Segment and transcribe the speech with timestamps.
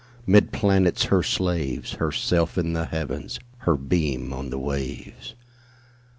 [0.25, 5.35] 'Mid planets her slaves, Herself in the Heavens, Her beam on the waves.